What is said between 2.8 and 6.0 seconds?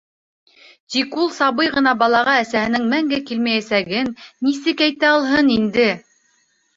мәңге килмәйәсәген нисек әйтә алһын инде.